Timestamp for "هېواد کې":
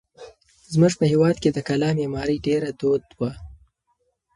1.11-1.49